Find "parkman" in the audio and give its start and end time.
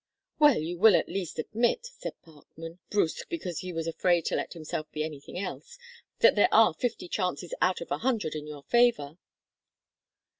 2.23-2.79